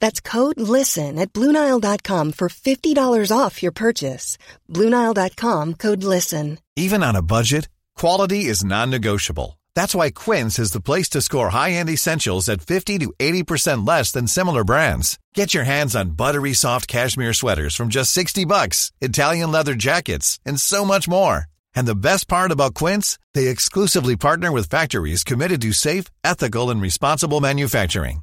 That's 0.00 0.20
code 0.20 0.60
LISTEN 0.60 1.18
at 1.18 1.32
Bluenile.com 1.32 2.32
for 2.32 2.48
$50 2.48 3.36
off 3.36 3.62
your 3.62 3.72
purchase. 3.72 4.38
Bluenile.com 4.70 5.74
code 5.74 6.04
LISTEN. 6.04 6.58
Even 6.76 7.02
on 7.02 7.16
a 7.16 7.22
budget, 7.22 7.68
quality 7.96 8.44
is 8.46 8.64
non-negotiable. 8.64 9.58
That's 9.74 9.94
why 9.94 10.10
Quince 10.10 10.58
is 10.58 10.72
the 10.72 10.80
place 10.80 11.08
to 11.10 11.20
score 11.22 11.50
high-end 11.50 11.90
essentials 11.90 12.48
at 12.48 12.62
50 12.62 12.98
to 12.98 13.12
80% 13.18 13.86
less 13.86 14.12
than 14.12 14.26
similar 14.26 14.64
brands. 14.64 15.18
Get 15.34 15.54
your 15.54 15.64
hands 15.64 15.96
on 15.96 16.16
buttery 16.16 16.54
soft 16.54 16.88
cashmere 16.88 17.32
sweaters 17.32 17.74
from 17.76 17.88
just 17.88 18.12
60 18.12 18.44
bucks, 18.44 18.92
Italian 19.00 19.52
leather 19.52 19.74
jackets, 19.74 20.38
and 20.44 20.60
so 20.60 20.84
much 20.84 21.08
more. 21.08 21.46
And 21.74 21.88
the 21.88 21.96
best 21.96 22.28
part 22.28 22.52
about 22.52 22.74
Quince, 22.74 23.18
they 23.34 23.48
exclusively 23.48 24.16
partner 24.16 24.52
with 24.52 24.68
factories 24.68 25.24
committed 25.24 25.60
to 25.62 25.72
safe, 25.72 26.04
ethical, 26.22 26.70
and 26.70 26.80
responsible 26.80 27.40
manufacturing. 27.40 28.22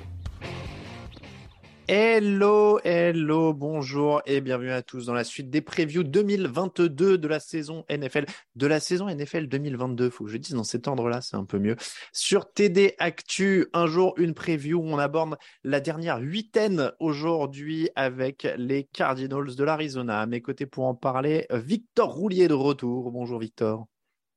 Hello, 1.87 2.79
hello, 2.83 3.53
bonjour 3.53 4.21
et 4.25 4.39
bienvenue 4.39 4.71
à 4.71 4.81
tous 4.83 5.07
dans 5.07 5.13
la 5.13 5.23
suite 5.23 5.49
des 5.49 5.61
previews 5.61 6.03
2022 6.03 7.17
de 7.17 7.27
la 7.27 7.39
saison 7.39 7.83
NFL, 7.89 8.25
de 8.55 8.67
la 8.67 8.79
saison 8.79 9.09
NFL 9.09 9.47
2022, 9.47 10.09
faut 10.09 10.25
que 10.25 10.29
je 10.29 10.37
dise 10.37 10.53
dans 10.53 10.63
cet 10.63 10.87
ordre-là, 10.87 11.21
c'est 11.21 11.35
un 11.35 11.43
peu 11.43 11.57
mieux. 11.57 11.75
Sur 12.13 12.51
TD 12.51 12.93
Actu, 12.99 13.67
un 13.73 13.87
jour 13.87 14.13
une 14.17 14.33
preview, 14.33 14.79
on 14.81 14.99
aborde 14.99 15.37
la 15.63 15.79
dernière 15.79 16.19
huitaine 16.19 16.91
aujourd'hui 16.99 17.89
avec 17.95 18.47
les 18.57 18.83
Cardinals 18.83 19.55
de 19.55 19.63
l'Arizona. 19.63 20.21
À 20.21 20.25
mes 20.27 20.41
côtés 20.41 20.67
pour 20.67 20.85
en 20.85 20.95
parler, 20.95 21.47
Victor 21.51 22.13
Roulier 22.13 22.47
de 22.47 22.53
retour. 22.53 23.11
Bonjour 23.11 23.39
Victor. 23.39 23.87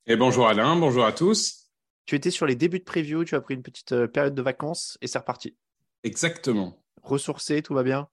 Et 0.07 0.17
bonjour 0.17 0.49
Alain, 0.49 0.77
bonjour 0.77 1.05
à 1.05 1.13
tous. 1.13 1.69
Tu 2.07 2.17
étais 2.17 2.31
sur 2.31 2.47
les 2.47 2.57
débuts 2.57 2.81
de 2.81 2.85
preview, 2.85 3.25
tu 3.25 3.35
as 3.35 3.41
pris 3.41 3.55
une 3.55 3.63
petite 3.63 3.93
euh, 3.93 4.07
période 4.07 4.35
de 4.35 4.43
vacances 4.43 4.99
et 5.01 5.07
c'est 5.07 5.19
reparti. 5.19 5.57
Exactement 6.03 6.84
ressourcé, 7.05 7.63
tout 7.63 7.75
va 7.75 7.83
bien? 7.83 8.09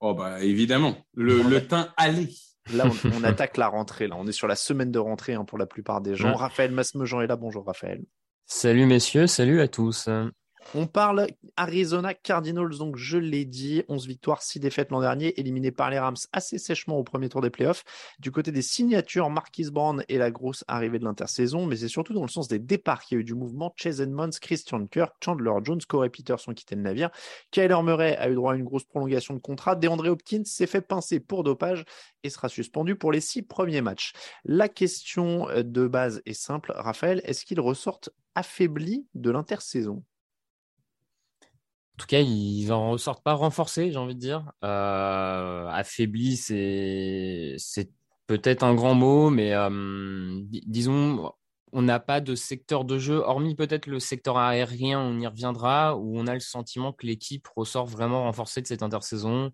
Oh 0.00 0.14
bah 0.14 0.42
évidemment, 0.42 0.96
le, 1.14 1.42
le 1.42 1.66
teint 1.66 1.92
allait. 1.96 2.28
Là, 2.72 2.84
on, 3.16 3.24
attaque 3.24 3.56
la 3.56 3.68
rentrée. 3.68 4.06
Là, 4.06 4.16
on 4.18 4.26
est 4.26 4.32
sur 4.32 4.46
la 4.46 4.56
semaine 4.56 4.92
de 4.92 4.98
rentrée 4.98 5.34
hein, 5.34 5.44
pour 5.44 5.58
la 5.58 5.66
plupart 5.66 6.00
des 6.00 6.14
gens. 6.14 6.34
Raphaël 6.34 6.70
Masmejean 6.70 7.20
est 7.20 7.26
là. 7.26 7.36
Bonjour 7.36 7.64
Raphaël. 7.64 8.04
Salut 8.46 8.86
messieurs, 8.86 9.26
salut 9.26 9.60
à 9.60 9.68
tous. 9.68 10.08
On 10.74 10.86
parle 10.86 11.28
Arizona 11.56 12.14
Cardinals, 12.14 12.76
donc 12.78 12.96
je 12.96 13.16
l'ai 13.16 13.44
dit, 13.44 13.82
11 13.88 14.06
victoires, 14.06 14.42
6 14.42 14.60
défaites 14.60 14.90
l'an 14.90 15.00
dernier, 15.00 15.38
éliminé 15.40 15.70
par 15.70 15.88
les 15.88 15.98
Rams 15.98 16.16
assez 16.32 16.58
sèchement 16.58 16.98
au 16.98 17.04
premier 17.04 17.28
tour 17.28 17.40
des 17.40 17.50
playoffs. 17.50 17.84
Du 18.18 18.30
côté 18.30 18.52
des 18.52 18.62
signatures, 18.62 19.30
Marquis 19.30 19.70
Brown 19.70 20.04
et 20.08 20.18
la 20.18 20.30
grosse 20.30 20.64
arrivée 20.68 20.98
de 20.98 21.04
l'intersaison, 21.04 21.66
mais 21.66 21.76
c'est 21.76 21.88
surtout 21.88 22.12
dans 22.12 22.22
le 22.22 22.28
sens 22.28 22.48
des 22.48 22.58
départs 22.58 23.02
qu'il 23.02 23.16
y 23.16 23.18
a 23.18 23.22
eu 23.22 23.24
du 23.24 23.34
mouvement. 23.34 23.72
Chase 23.76 24.00
Edmonds, 24.00 24.30
Christian 24.40 24.86
Kirk, 24.86 25.14
Chandler 25.24 25.52
Jones, 25.62 25.80
Corey 25.88 26.10
Peterson 26.10 26.52
quitté 26.52 26.74
le 26.74 26.82
navire. 26.82 27.10
Kyler 27.50 27.82
Murray 27.82 28.16
a 28.16 28.28
eu 28.28 28.34
droit 28.34 28.52
à 28.52 28.56
une 28.56 28.64
grosse 28.64 28.84
prolongation 28.84 29.34
de 29.34 29.40
contrat. 29.40 29.74
DeAndre 29.74 30.08
Hopkins 30.08 30.44
s'est 30.44 30.66
fait 30.66 30.82
pincer 30.82 31.20
pour 31.20 31.44
dopage 31.44 31.84
et 32.22 32.30
sera 32.30 32.48
suspendu 32.48 32.96
pour 32.96 33.12
les 33.12 33.20
six 33.20 33.42
premiers 33.42 33.80
matchs. 33.80 34.12
La 34.44 34.68
question 34.68 35.48
de 35.56 35.86
base 35.86 36.20
est 36.26 36.34
simple, 36.34 36.72
Raphaël, 36.76 37.20
est-ce 37.24 37.44
qu'ils 37.44 37.60
ressortent 37.60 38.10
affaiblis 38.34 39.06
de 39.14 39.30
l'intersaison? 39.30 40.02
Tout 41.98 42.06
cas, 42.06 42.20
ils 42.20 42.72
en 42.72 42.92
ressortent 42.92 43.22
pas 43.24 43.34
renforcés, 43.34 43.90
j'ai 43.90 43.98
envie 43.98 44.14
de 44.14 44.20
dire. 44.20 44.52
Euh, 44.64 45.66
affaibli, 45.68 46.36
c'est 46.36 47.56
peut-être 48.26 48.62
un 48.62 48.74
grand 48.74 48.94
mot, 48.94 49.30
mais 49.30 49.52
euh, 49.52 50.40
disons, 50.66 51.32
on 51.72 51.82
n'a 51.82 52.00
pas 52.00 52.20
de 52.20 52.34
secteur 52.34 52.84
de 52.84 52.98
jeu, 52.98 53.16
hormis 53.16 53.54
peut-être 53.56 53.86
le 53.86 53.98
secteur 53.98 54.38
aérien, 54.38 55.00
on 55.00 55.18
y 55.18 55.26
reviendra, 55.26 55.96
où 55.96 56.18
on 56.18 56.26
a 56.26 56.34
le 56.34 56.40
sentiment 56.40 56.92
que 56.92 57.06
l'équipe 57.06 57.46
ressort 57.56 57.86
vraiment 57.86 58.22
renforcée 58.22 58.62
de 58.62 58.66
cette 58.66 58.82
intersaison. 58.82 59.50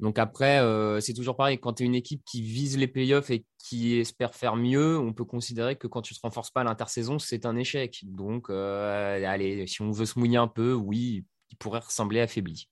Donc 0.00 0.18
après, 0.18 0.58
euh, 0.60 1.00
c'est 1.00 1.14
toujours 1.14 1.36
pareil, 1.36 1.58
quand 1.58 1.74
tu 1.74 1.84
es 1.84 1.86
une 1.86 1.94
équipe 1.94 2.22
qui 2.26 2.42
vise 2.42 2.76
les 2.76 2.88
playoffs 2.88 3.30
et 3.30 3.46
qui 3.58 3.96
espère 3.98 4.34
faire 4.34 4.56
mieux, 4.56 4.98
on 4.98 5.12
peut 5.14 5.24
considérer 5.24 5.76
que 5.76 5.86
quand 5.86 6.02
tu 6.02 6.12
ne 6.12 6.16
te 6.16 6.22
renforces 6.22 6.50
pas 6.50 6.62
à 6.62 6.64
l'intersaison, 6.64 7.18
c'est 7.18 7.46
un 7.46 7.56
échec. 7.56 8.00
Donc, 8.04 8.50
allez, 8.50 9.66
si 9.66 9.80
on 9.80 9.92
veut 9.92 10.06
se 10.06 10.18
mouiller 10.18 10.36
un 10.36 10.48
peu, 10.48 10.74
oui, 10.74 11.24
il 11.50 11.56
pourrait 11.56 11.80
ressembler 11.80 12.20
affaibli. 12.20 12.68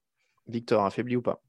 Victor, 0.46 0.84
affaibli 0.84 1.16
ou 1.16 1.22
pas? 1.22 1.42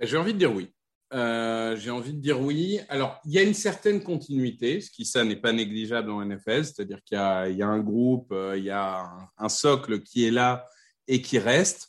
J'ai 0.00 0.16
envie 0.16 0.32
de 0.32 0.38
dire 0.38 0.52
oui. 0.52 0.72
Euh, 1.12 1.76
j'ai 1.76 1.90
envie 1.90 2.14
de 2.14 2.20
dire 2.20 2.40
oui. 2.40 2.80
Alors, 2.88 3.20
il 3.24 3.32
y 3.32 3.38
a 3.38 3.42
une 3.42 3.54
certaine 3.54 4.02
continuité, 4.02 4.80
ce 4.80 4.90
qui, 4.90 5.04
ça, 5.04 5.24
n'est 5.24 5.36
pas 5.36 5.52
négligeable 5.52 6.10
en 6.10 6.24
NFL, 6.24 6.64
c'est-à-dire 6.64 7.02
qu'il 7.02 7.16
y, 7.16 7.62
a, 7.62 7.66
un 7.66 7.80
groupe, 7.80 8.30
euh, 8.32 8.56
il 8.56 8.64
y 8.64 8.70
a 8.70 9.04
un, 9.36 9.48
socle 9.48 10.02
qui 10.02 10.24
est 10.24 10.30
là 10.30 10.66
et 11.08 11.20
qui 11.20 11.38
reste, 11.38 11.88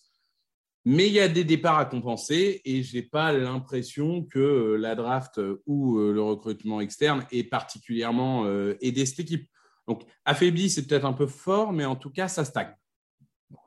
mais 0.86 1.06
il 1.08 1.14
y 1.14 1.20
a 1.20 1.28
des 1.28 1.44
départs 1.44 1.78
à 1.78 1.86
compenser 1.86 2.62
et 2.66 2.82
je 2.82 2.96
n'ai 2.96 3.04
pas 3.04 3.32
l'impression 3.32 4.24
que 4.24 4.40
euh, 4.40 4.78
la 4.78 4.96
draft 4.96 5.40
ou 5.68 6.00
le 6.00 6.22
recrutement 6.22 6.82
externe 6.82 7.26
ait 7.32 7.44
particulièrement 7.44 8.48
aidé 8.82 9.06
cette 9.06 9.20
équipe. 9.20 9.48
Donc, 9.88 10.04
affaibli, 10.26 10.70
c'est 10.70 10.88
peut-être 10.88 11.06
un 11.06 11.14
peu 11.14 11.28
fort, 11.28 11.74
mais 11.74 11.86
en 11.86 11.96
tout 11.96 12.10
cas, 12.10 12.28
ça 12.28 12.44
stagne 12.44 12.74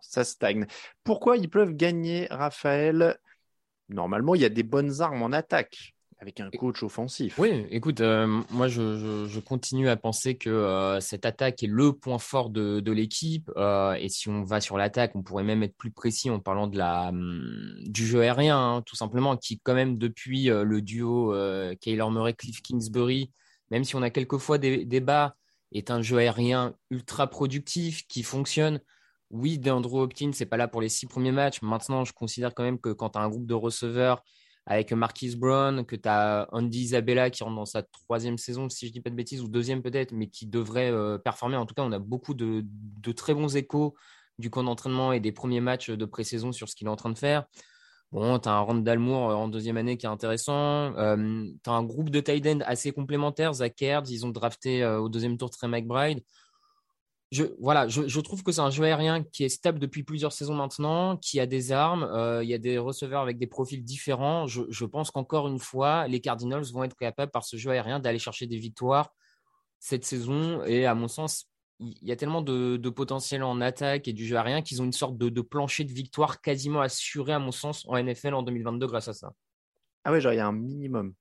ça 0.00 0.24
stagne. 0.24 0.66
Pourquoi 1.02 1.36
ils 1.36 1.50
peuvent 1.50 1.74
gagner, 1.74 2.26
Raphaël? 2.30 3.18
Normalement, 3.88 4.34
il 4.34 4.40
y 4.40 4.46
a 4.46 4.50
des 4.50 4.62
bonnes 4.62 5.00
armes 5.00 5.22
en 5.22 5.32
attaque 5.32 5.94
avec 6.24 6.40
un 6.40 6.48
coach 6.50 6.82
offensif. 6.82 7.38
Oui, 7.38 7.66
écoute, 7.70 8.00
euh, 8.00 8.40
moi 8.50 8.66
je, 8.66 9.38
continue 9.40 9.90
à 9.90 9.96
penser 9.96 10.36
que 10.36 10.48
euh, 10.48 10.98
cette 11.00 11.26
attaque 11.26 11.62
est 11.62 11.68
le 11.68 11.92
point 11.92 12.18
fort 12.18 12.48
de, 12.48 12.90
l'équipe. 12.90 13.50
Euh, 13.56 13.92
et 13.94 14.08
si 14.08 14.30
on 14.30 14.42
va 14.42 14.62
sur 14.62 14.78
l'attaque, 14.78 15.12
on 15.16 15.22
pourrait 15.22 15.44
même 15.44 15.62
être 15.62 15.76
plus 15.76 15.90
précis 15.90 16.30
en 16.30 16.40
parlant 16.40 16.66
de 16.66 16.78
la, 16.78 17.12
du 17.12 18.06
jeu 18.06 18.22
aérien, 18.22 18.58
hein, 18.58 18.82
tout 18.82 18.96
simplement, 18.96 19.36
qui 19.36 19.60
quand 19.60 19.74
même 19.74 19.98
depuis 19.98 20.44
le 20.44 20.80
duo 20.80 21.34
Kyler 21.80 22.10
Murray-Cliff 22.10 22.62
Kingsbury, 22.62 23.30
même 23.70 23.84
si 23.84 23.94
on 23.94 24.02
a 24.02 24.10
quelquefois 24.10 24.56
des 24.56 24.86
débats, 24.86 25.36
est 25.72 25.90
un 25.90 26.00
jeu 26.00 26.18
aérien 26.18 26.74
ultra 26.90 27.26
productif 27.26 28.06
qui 28.06 28.22
fonctionne 28.22 28.80
oui, 29.34 29.58
DeAndre 29.58 29.92
Hopkins, 29.94 30.30
c'est 30.32 30.46
pas 30.46 30.56
là 30.56 30.68
pour 30.68 30.80
les 30.80 30.88
six 30.88 31.06
premiers 31.06 31.32
matchs. 31.32 31.60
Maintenant, 31.60 32.04
je 32.04 32.12
considère 32.12 32.54
quand 32.54 32.62
même 32.62 32.78
que 32.78 32.90
quand 32.90 33.10
tu 33.10 33.18
as 33.18 33.22
un 33.22 33.28
groupe 33.28 33.46
de 33.46 33.54
receveurs 33.54 34.22
avec 34.66 34.92
Marquis 34.92 35.34
Brown, 35.34 35.84
que 35.84 35.96
tu 35.96 36.08
as 36.08 36.48
Andy 36.52 36.78
Isabella 36.82 37.30
qui 37.30 37.42
rentre 37.42 37.56
dans 37.56 37.66
sa 37.66 37.82
troisième 37.82 38.38
saison, 38.38 38.68
si 38.68 38.86
je 38.86 38.92
dis 38.92 39.00
pas 39.00 39.10
de 39.10 39.16
bêtises, 39.16 39.42
ou 39.42 39.48
deuxième 39.48 39.82
peut-être, 39.82 40.12
mais 40.12 40.28
qui 40.28 40.46
devrait 40.46 40.90
euh, 40.90 41.18
performer. 41.18 41.56
En 41.56 41.66
tout 41.66 41.74
cas, 41.74 41.82
on 41.82 41.90
a 41.90 41.98
beaucoup 41.98 42.32
de, 42.32 42.64
très 43.12 43.34
bons 43.34 43.56
échos 43.56 43.96
du 44.38 44.50
camp 44.50 44.62
d'entraînement 44.62 45.12
et 45.12 45.18
des 45.18 45.32
premiers 45.32 45.60
matchs 45.60 45.90
de 45.90 46.04
pré-saison 46.04 46.52
sur 46.52 46.68
ce 46.68 46.76
qu'il 46.76 46.86
est 46.86 46.90
en 46.90 46.96
train 46.96 47.10
de 47.10 47.18
faire. 47.18 47.44
Bon, 48.12 48.38
tu 48.38 48.48
as 48.48 48.52
un 48.52 48.60
Randall 48.60 49.00
Moore 49.00 49.30
euh, 49.30 49.34
en 49.34 49.48
deuxième 49.48 49.76
année 49.76 49.96
qui 49.96 50.06
est 50.06 50.08
intéressant. 50.08 50.96
Euh, 50.96 51.44
tu 51.64 51.70
as 51.70 51.72
un 51.72 51.82
groupe 51.82 52.10
de 52.10 52.20
tight 52.20 52.46
end 52.46 52.60
assez 52.64 52.92
complémentaires. 52.92 53.52
Zach 53.54 53.82
Ertz, 53.82 54.10
ils 54.10 54.24
ont 54.24 54.30
drafté 54.30 54.86
au 54.86 55.08
deuxième 55.08 55.36
tour 55.36 55.50
Trey 55.50 55.66
McBride 55.66 56.22
je, 57.34 57.44
voilà, 57.58 57.88
je, 57.88 58.20
trouve 58.20 58.44
que 58.44 58.52
c'est 58.52 58.60
un 58.60 58.70
jeu 58.70 58.84
aérien 58.84 59.24
qui 59.24 59.42
est 59.42 59.48
stable 59.48 59.80
depuis 59.80 60.04
plusieurs 60.04 60.32
saisons 60.32 60.54
maintenant, 60.54 61.16
qui 61.16 61.40
a 61.40 61.46
des 61.46 61.72
armes, 61.72 62.04
euh, 62.04 62.44
il 62.44 62.48
y 62.48 62.54
a 62.54 62.58
des 62.58 62.78
receveurs 62.78 63.22
avec 63.22 63.38
des 63.38 63.48
profils 63.48 63.82
différents. 63.82 64.46
Je, 64.46 64.84
pense 64.84 65.10
qu'encore 65.10 65.48
une 65.48 65.58
fois, 65.58 66.06
les 66.06 66.20
Cardinals 66.20 66.64
vont 66.72 66.84
être 66.84 66.96
capables 66.96 67.32
par 67.32 67.44
ce 67.44 67.56
jeu 67.56 67.72
aérien 67.72 67.98
d'aller 67.98 68.20
chercher 68.20 68.46
des 68.46 68.56
victoires 68.56 69.12
cette 69.80 70.04
saison. 70.04 70.62
Et 70.64 70.86
à 70.86 70.94
mon 70.94 71.08
sens, 71.08 71.50
il 71.80 71.96
y 72.02 72.12
a 72.12 72.16
tellement 72.16 72.40
de, 72.40 72.88
potentiel 72.88 73.42
en 73.42 73.60
attaque 73.60 74.06
et 74.06 74.12
du 74.12 74.24
jeu 74.24 74.36
aérien 74.36 74.62
qu'ils 74.62 74.80
ont 74.80 74.84
une 74.84 74.92
sorte 74.92 75.18
de, 75.18 75.40
plancher 75.40 75.82
de 75.82 75.92
victoire 75.92 76.40
quasiment 76.40 76.82
assuré, 76.82 77.32
à 77.32 77.40
mon 77.40 77.50
sens, 77.50 77.84
en 77.88 78.00
NFL 78.00 78.34
en 78.34 78.44
2022 78.44 78.86
grâce 78.86 79.08
à 79.08 79.12
ça. 79.12 79.32
Ah 80.04 80.12
ouais, 80.12 80.20
genre 80.20 80.32
il 80.32 80.36
y 80.36 80.40
a 80.40 80.46
un 80.46 80.52
minimum. 80.52 81.14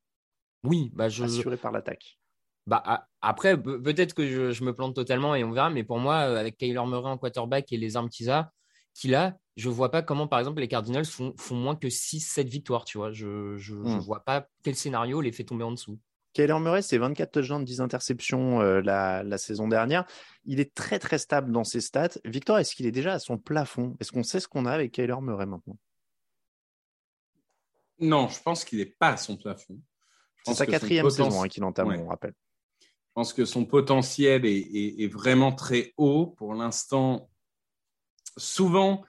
Oui, 0.63 0.91
bah 0.93 1.09
je... 1.09 1.23
assuré 1.23 1.57
par 1.57 1.71
l'attaque. 1.71 2.19
Bah, 2.65 3.07
après, 3.21 3.61
peut-être 3.61 4.13
que 4.13 4.51
je, 4.53 4.63
me 4.63 4.73
plante 4.73 4.95
totalement 4.95 5.35
et 5.35 5.43
on 5.43 5.51
verra, 5.51 5.69
mais 5.69 5.83
pour 5.83 5.99
moi, 5.99 6.29
euh, 6.29 6.37
avec 6.37 6.57
Kyler 6.57 6.85
Murray 6.85 7.09
en 7.09 7.17
quarterback 7.17 7.71
et 7.73 7.77
les 7.77 7.97
armes 7.97 8.09
qu'il 8.09 8.29
a, 8.29 8.51
qu'il 8.93 9.15
a, 9.15 9.35
je 9.57 9.69
vois 9.69 9.91
pas 9.91 10.01
comment, 10.01 10.27
par 10.27 10.39
exemple, 10.39 10.61
les 10.61 10.67
Cardinals 10.67 11.05
font, 11.05 11.33
font 11.37 11.55
moins 11.55 11.75
que 11.75 11.89
6-7 11.89 12.47
victoires, 12.47 12.85
tu 12.85 12.97
vois. 12.97 13.11
Je 13.11 13.27
ne 13.27 13.73
Hmm. 13.73 13.99
vois 13.99 14.23
pas 14.23 14.47
quel 14.63 14.75
scénario 14.75 15.19
les 15.19 15.31
fait 15.31 15.43
tomber 15.43 15.63
en 15.63 15.71
dessous. 15.71 15.99
Kyler 16.33 16.57
Murray, 16.59 16.81
c'est 16.81 16.97
24 16.97 17.31
touchdowns, 17.31 17.63
10 17.63 17.81
interceptions 17.81 18.61
euh, 18.61 18.81
la, 18.81 19.21
la 19.23 19.37
saison 19.37 19.67
dernière. 19.67 20.05
Il 20.45 20.59
est 20.59 20.73
très 20.73 20.97
très 20.97 21.19
stable 21.19 21.51
dans 21.51 21.63
ses 21.63 21.81
stats. 21.81 22.17
Victor, 22.25 22.57
est-ce 22.57 22.75
qu'il 22.75 22.87
est 22.87 22.91
déjà 22.91 23.13
à 23.13 23.19
son 23.19 23.37
plafond? 23.37 23.95
Est-ce 23.99 24.11
qu'on 24.11 24.23
sait 24.23 24.39
ce 24.39 24.47
qu'on 24.47 24.65
a 24.65 24.71
avec 24.71 24.93
Kyler 24.93 25.21
Murray 25.21 25.45
maintenant? 25.45 25.77
Non, 27.99 28.27
je 28.29 28.41
pense 28.41 28.65
qu'il 28.65 28.79
n'est 28.79 28.85
pas 28.85 29.09
à 29.09 29.17
son 29.17 29.37
plafond. 29.37 29.79
C'est 30.45 30.55
sa 30.55 30.65
quatrième 30.65 31.09
saison 31.09 31.43
hein, 31.43 31.47
qu'il 31.47 31.63
entame, 31.63 31.89
Ouais. 31.89 31.99
on 31.99 32.07
rappelle. 32.07 32.33
Je 33.13 33.21
pense 33.21 33.33
que 33.33 33.45
son 33.45 33.63
potentiel 33.63 34.43
est, 34.43 35.07
vraiment 35.07 35.51
très 35.51 35.93
haut. 35.97 36.25
Pour 36.25 36.55
l'instant, 36.55 37.29
souvent, 38.37 39.03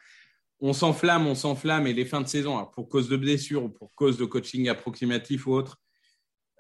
on 0.61 0.75
s'enflamme, 0.75 1.27
on 1.27 1.35
s'enflamme, 1.35 1.87
et 1.87 1.95
les 1.95 2.05
fins 2.05 2.21
de 2.21 2.29
saison, 2.29 2.67
pour 2.67 2.91
cause 2.91 3.09
de 3.09 3.17
blessure 3.17 3.65
ou 3.65 3.71
pour 3.71 3.95
cause 3.95 4.19
de 4.19 4.27
coaching 4.27 4.69
approximatif 4.69 5.47
ou 5.47 5.53
autre, 5.53 5.79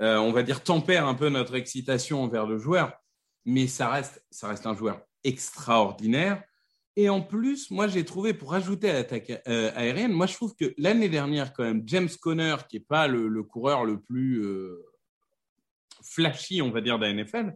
euh, 0.00 0.17
on 0.17 0.32
va 0.32 0.43
dire 0.43 0.62
tempère 0.62 1.06
un 1.06 1.12
peu 1.12 1.29
notre 1.29 1.55
excitation 1.55 2.23
envers 2.23 2.46
le 2.46 2.56
joueur, 2.56 2.94
mais 3.44 3.67
ça 3.67 3.90
reste, 3.90 4.25
ça 4.31 4.49
reste 4.49 4.64
un 4.64 4.75
joueur 4.75 5.02
extraordinaire. 5.23 6.43
Et 6.97 7.11
en 7.11 7.20
plus, 7.20 7.70
moi, 7.70 7.88
j'ai 7.88 8.06
trouvé, 8.06 8.32
pour 8.32 8.55
ajouter 8.55 8.88
à 8.88 8.94
l'attaque 8.94 9.43
euh, 9.49 9.70
aérienne, 9.75 10.12
moi, 10.12 10.25
je 10.25 10.32
trouve 10.32 10.56
que 10.56 10.73
l'année 10.79 11.11
dernière, 11.11 11.52
quand 11.52 11.64
même, 11.64 11.82
James 11.85 12.08
Conner, 12.23 12.56
qui 12.70 12.76
n'est 12.76 12.85
pas 12.85 13.06
le, 13.06 13.29
le 13.29 13.43
coureur 13.43 13.85
le 13.85 14.00
plus 14.00 14.43
euh, 14.43 14.82
flashy, 16.05 16.62
on 16.62 16.71
va 16.71 16.81
dire, 16.81 16.99
de 16.99 17.06
la 17.06 17.12
NFL, 17.12 17.55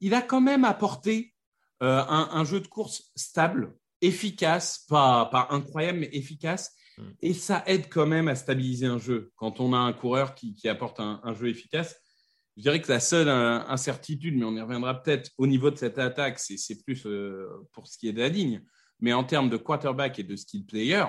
il 0.00 0.14
a 0.14 0.22
quand 0.22 0.40
même 0.40 0.64
apporté 0.64 1.34
euh, 1.82 2.02
un, 2.08 2.28
un 2.32 2.44
jeu 2.44 2.60
de 2.60 2.66
course 2.66 3.10
stable, 3.16 3.76
efficace, 4.00 4.84
pas, 4.88 5.26
pas 5.26 5.48
incroyable, 5.50 6.00
mais 6.00 6.10
efficace. 6.12 6.74
Mm. 6.98 7.02
Et 7.22 7.34
ça 7.34 7.62
aide 7.66 7.88
quand 7.88 8.06
même 8.06 8.28
à 8.28 8.34
stabiliser 8.34 8.86
un 8.86 8.98
jeu. 8.98 9.32
Quand 9.36 9.60
on 9.60 9.72
a 9.72 9.78
un 9.78 9.92
coureur 9.92 10.34
qui, 10.34 10.54
qui 10.54 10.68
apporte 10.68 11.00
un, 11.00 11.20
un 11.24 11.34
jeu 11.34 11.48
efficace, 11.48 12.00
je 12.56 12.62
dirais 12.62 12.80
que 12.80 12.90
la 12.90 13.00
seule 13.00 13.28
euh, 13.28 13.60
incertitude, 13.66 14.36
mais 14.36 14.44
on 14.44 14.54
y 14.54 14.60
reviendra 14.60 15.02
peut-être 15.02 15.30
au 15.38 15.46
niveau 15.46 15.70
de 15.70 15.76
cette 15.76 15.98
attaque, 15.98 16.38
c'est 16.38 16.56
c'est 16.56 16.82
plus 16.84 17.04
euh, 17.06 17.48
pour 17.72 17.88
ce 17.88 17.98
qui 17.98 18.08
est 18.08 18.12
de 18.12 18.20
la 18.20 18.28
ligne. 18.28 18.62
Mais 19.00 19.12
en 19.12 19.24
termes 19.24 19.50
de 19.50 19.56
quarterback 19.56 20.18
et 20.20 20.22
de 20.22 20.36
skill 20.36 20.64
player, 20.64 21.04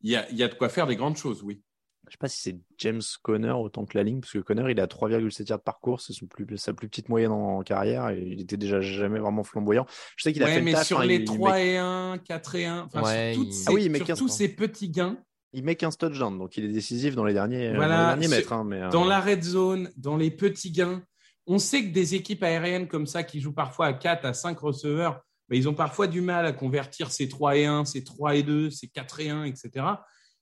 il 0.00 0.10
y 0.10 0.16
a, 0.16 0.28
il 0.30 0.36
y 0.36 0.42
a 0.42 0.48
de 0.48 0.54
quoi 0.54 0.68
faire 0.68 0.86
des 0.86 0.96
grandes 0.96 1.16
choses, 1.16 1.42
oui. 1.42 1.62
Je 2.08 2.12
sais 2.14 2.18
pas 2.18 2.28
si 2.28 2.40
c'est 2.40 2.56
James 2.78 3.02
Conner 3.22 3.50
autant 3.50 3.84
que 3.84 3.96
la 3.98 4.02
ligne, 4.04 4.20
parce 4.20 4.32
que 4.32 4.38
Conner, 4.38 4.70
il 4.70 4.80
a 4.80 4.86
3,7 4.86 5.48
yards 5.48 5.60
par 5.62 5.78
course, 5.80 6.06
c'est 6.06 6.12
son 6.14 6.26
plus, 6.26 6.56
sa 6.56 6.72
plus 6.72 6.88
petite 6.88 7.08
moyenne 7.08 7.32
en 7.32 7.62
carrière, 7.62 8.08
et 8.10 8.20
il 8.22 8.40
était 8.40 8.56
déjà 8.56 8.80
jamais 8.80 9.18
vraiment 9.18 9.44
flamboyant. 9.44 9.86
Je 10.16 10.22
sais 10.24 10.32
qu'il 10.32 10.42
a 10.42 10.46
Ouais, 10.46 10.52
fait 10.54 10.58
le 10.60 10.64
mais 10.64 10.72
taf, 10.72 10.86
sur 10.86 11.00
hein, 11.00 11.06
les 11.06 11.16
il, 11.16 11.24
3 11.24 11.52
met, 11.52 11.72
et 11.74 11.76
1, 11.78 12.18
4 12.24 12.54
et 12.54 12.64
1, 12.66 12.82
enfin, 12.84 13.02
Ouais, 13.02 13.32
sur, 13.34 13.42
toutes 13.42 13.52
il- 13.52 13.54
ces, 13.54 13.64
Ah 13.68 13.72
oui, 13.72 13.84
il 13.84 13.90
met 13.90 13.98
sur 13.98 14.06
15 14.06 14.18
tous 14.18 14.26
points. 14.26 14.34
ces 14.36 14.48
petits 14.48 14.88
gains, 14.90 15.18
il 15.52 15.64
met 15.64 15.76
15 15.76 15.96
touchdowns, 15.98 16.38
donc 16.38 16.56
il 16.56 16.64
est 16.64 16.68
décisif 16.72 17.14
dans 17.14 17.24
les 17.24 17.34
derniers, 17.34 17.68
euh, 17.68 17.74
Voilà, 17.76 17.96
dans 17.96 18.02
les 18.02 18.06
derniers 18.20 18.28
c'est- 18.28 18.36
mètres. 18.36 18.52
hein, 18.52 18.64
mais, 18.64 18.80
euh, 18.82 18.88
dans 18.90 19.04
la 19.04 19.20
red 19.20 19.42
zone, 19.42 19.90
dans 19.96 20.16
les 20.16 20.30
petits 20.30 20.70
gains. 20.72 21.02
On 21.46 21.58
sait 21.58 21.82
que 21.82 21.92
des 21.92 22.14
équipes 22.14 22.42
aériennes 22.42 22.88
comme 22.88 23.06
ça 23.06 23.22
qui 23.22 23.40
jouent 23.40 23.54
parfois 23.54 23.86
à 23.86 23.92
4, 23.94 24.24
à 24.26 24.34
5 24.34 24.58
receveurs, 24.58 25.20
mais 25.48 25.56
ils 25.56 25.66
ont 25.68 25.74
parfois 25.74 26.06
du 26.06 26.20
mal 26.20 26.44
à 26.44 26.52
convertir 26.52 27.10
ces 27.10 27.28
3 27.28 27.56
et 27.56 27.64
1, 27.64 27.84
ces 27.86 28.04
3 28.04 28.34
et 28.36 28.42
2, 28.42 28.68
ces 28.70 28.88
4 28.88 29.20
et 29.20 29.30
1, 29.30 29.44
etc. 29.44 29.86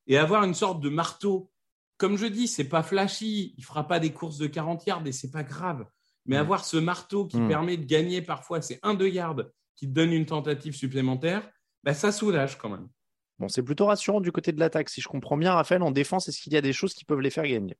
Et 0.08 0.18
avoir 0.18 0.42
une 0.44 0.54
sorte 0.54 0.80
de 0.80 0.88
marteau. 0.88 1.48
Comme 1.98 2.16
je 2.18 2.26
dis, 2.26 2.46
c'est 2.48 2.68
pas 2.68 2.82
flashy, 2.82 3.54
il 3.56 3.64
fera 3.64 3.86
pas 3.88 3.98
des 4.00 4.12
courses 4.12 4.38
de 4.38 4.46
40 4.46 4.84
yards 4.86 5.06
et 5.06 5.12
c'est 5.12 5.30
pas 5.30 5.42
grave. 5.44 5.86
Mais 6.26 6.36
Mm. 6.36 6.40
avoir 6.40 6.64
ce 6.64 6.76
marteau 6.76 7.26
qui 7.26 7.40
Mm. 7.40 7.48
permet 7.48 7.76
de 7.76 7.84
gagner 7.84 8.20
parfois, 8.22 8.60
c'est 8.60 8.78
1-2 8.82 9.08
yards 9.08 9.36
qui 9.76 9.86
te 9.88 9.92
donne 9.92 10.12
une 10.12 10.26
tentative 10.26 10.74
supplémentaire, 10.74 11.48
bah, 11.84 11.94
ça 11.94 12.12
soulage 12.12 12.58
quand 12.58 12.68
même. 12.68 12.88
Bon, 13.38 13.48
c'est 13.48 13.62
plutôt 13.62 13.86
rassurant 13.86 14.20
du 14.20 14.32
côté 14.32 14.50
de 14.52 14.58
l'attaque. 14.58 14.88
Si 14.88 15.00
je 15.02 15.08
comprends 15.08 15.36
bien, 15.36 15.52
Raphaël, 15.54 15.82
en 15.82 15.90
défense, 15.90 16.28
est-ce 16.28 16.40
qu'il 16.40 16.52
y 16.54 16.56
a 16.56 16.62
des 16.62 16.72
choses 16.72 16.94
qui 16.94 17.04
peuvent 17.04 17.20
les 17.20 17.30
faire 17.30 17.44
gagner? 17.46 17.76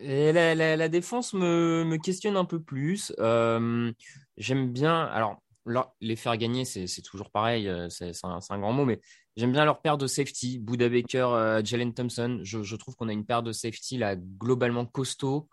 Et 0.00 0.32
la, 0.32 0.54
la- 0.54 0.76
la 0.76 0.88
défense 0.88 1.32
me, 1.32 1.84
me 1.84 1.96
questionne 1.96 2.36
un 2.36 2.44
peu 2.44 2.60
plus. 2.60 3.12
Euh, 3.20 3.92
J'aime 4.36 4.72
bien. 4.72 5.04
Alors, 5.06 5.40
leur- 5.66 5.94
les 6.00 6.16
faire 6.16 6.36
gagner, 6.36 6.64
c'est 6.64 7.02
toujours 7.02 7.30
pareil. 7.30 7.68
euh, 7.68 7.88
C'est 7.90 8.12
un, 8.24 8.58
grand 8.58 8.72
mot, 8.72 8.84
mais 8.84 9.00
j'aime 9.36 9.52
bien 9.52 9.64
leur 9.64 9.82
paire 9.82 9.98
de 9.98 10.06
safety, 10.06 10.58
Buda 10.58 10.88
Baker, 10.88 11.28
euh, 11.32 11.64
Jalen 11.64 11.92
Thompson. 11.92 12.40
Je, 12.42 12.76
trouve 12.76 12.96
qu'on 12.96 13.08
a 13.08 13.12
une 13.12 13.26
paire 13.26 13.42
de 13.42 13.52
safety 13.52 13.98
là 13.98 14.16
globalement 14.16 14.86
costaud 14.86 15.48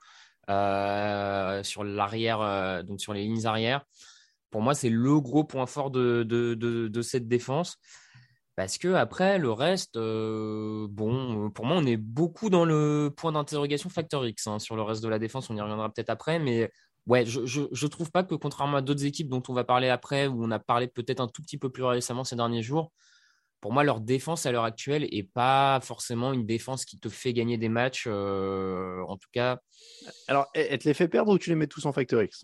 euh, 0.49 1.63
sur 1.63 1.83
l'arrière, 1.83 2.83
donc 2.83 3.01
sur 3.01 3.13
les 3.13 3.23
lignes 3.23 3.45
arrière. 3.45 3.83
Pour 4.51 4.61
moi, 4.61 4.75
c'est 4.75 4.89
le 4.89 5.19
gros 5.19 5.43
point 5.43 5.65
fort 5.65 5.89
de, 5.91 7.01
cette 7.01 7.27
défense. 7.27 7.77
Parce 8.55 8.77
que 8.77 8.93
après, 8.93 9.39
le 9.39 9.51
reste, 9.51 9.95
bon, 9.97 11.49
pour 11.49 11.65
moi, 11.65 11.77
on 11.77 11.85
est 11.87 11.97
beaucoup 11.97 12.51
dans 12.51 12.65
le 12.65 13.11
point 13.15 13.31
d'interrogation 13.31 13.89
Factor 13.89 14.27
X 14.27 14.45
hein, 14.45 14.59
sur 14.59 14.75
le 14.75 14.83
reste 14.83 15.01
de 15.01 15.09
la 15.09 15.17
défense. 15.17 15.49
On 15.49 15.55
y 15.55 15.61
reviendra 15.61 15.91
peut-être 15.91 16.11
après, 16.11 16.37
mais 16.37 16.69
ouais, 17.07 17.25
je, 17.25 17.45
je, 17.45 17.61
je 17.71 17.87
trouve 17.87 18.11
pas 18.11 18.23
que 18.23 18.35
contrairement 18.35 18.77
à 18.77 18.81
d'autres 18.81 19.05
équipes 19.05 19.29
dont 19.29 19.43
on 19.47 19.53
va 19.53 19.63
parler 19.63 19.89
après, 19.89 20.27
où 20.27 20.43
on 20.43 20.51
a 20.51 20.59
parlé 20.59 20.87
peut-être 20.87 21.19
un 21.19 21.27
tout 21.27 21.41
petit 21.41 21.57
peu 21.57 21.69
plus 21.69 21.83
récemment 21.83 22.23
ces 22.23 22.35
derniers 22.35 22.63
jours, 22.63 22.91
pour 23.61 23.71
moi, 23.71 23.85
leur 23.85 24.01
défense 24.01 24.45
à 24.45 24.51
l'heure 24.51 24.65
actuelle 24.65 25.07
est 25.09 25.23
pas 25.23 25.79
forcément 25.81 26.33
une 26.33 26.45
défense 26.45 26.83
qui 26.83 26.99
te 26.99 27.07
fait 27.07 27.31
gagner 27.31 27.57
des 27.57 27.69
matchs. 27.69 28.05
euh, 28.07 29.01
en 29.07 29.15
tout 29.15 29.29
cas, 29.31 29.59
Alors, 30.27 30.47
elle 30.53 30.79
te 30.79 30.87
les 30.87 30.93
fait 30.93 31.07
perdre 31.07 31.31
ou 31.31 31.37
tu 31.37 31.49
les 31.49 31.55
mets 31.55 31.67
tous 31.67 31.85
en 31.85 31.93
Factor 31.93 32.21
X? 32.23 32.43